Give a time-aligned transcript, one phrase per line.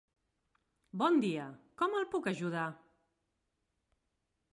[1.01, 1.43] Bon dia,
[1.81, 2.65] com el puc ajudar?